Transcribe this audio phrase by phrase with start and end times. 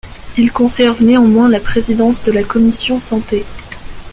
[0.35, 3.45] Il conserve néanmoins la présidence de la commission santé.